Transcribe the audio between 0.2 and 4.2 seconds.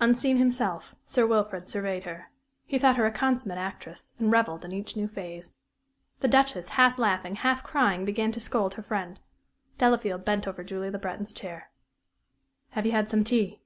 himself, Sir Wilfrid surveyed her. He thought her a consummate actress,